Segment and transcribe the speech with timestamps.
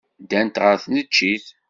[0.23, 1.45] Ddant ɣer tneččit.